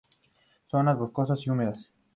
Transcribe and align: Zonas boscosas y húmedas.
Zonas 0.71 0.97
boscosas 0.97 1.45
y 1.45 1.51
húmedas. 1.51 1.91